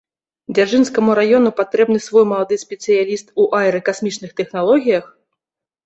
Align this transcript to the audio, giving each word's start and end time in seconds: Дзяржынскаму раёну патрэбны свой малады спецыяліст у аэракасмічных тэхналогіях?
Дзяржынскаму 0.59 1.17
раёну 1.19 1.51
патрэбны 1.59 1.99
свой 2.07 2.27
малады 2.33 2.55
спецыяліст 2.65 3.27
у 3.45 3.49
аэракасмічных 3.61 4.31
тэхналогіях? 4.43 5.05